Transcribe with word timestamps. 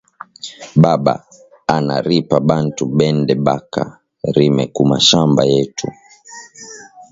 Baba 0.81 1.13
ana 1.75 1.95
ripa 2.07 2.37
bantu 2.49 2.83
bende 2.97 3.33
baka 3.45 3.83
rime 4.35 4.63
ku 4.75 4.81
mashamba 4.91 5.41
yetu 5.51 5.87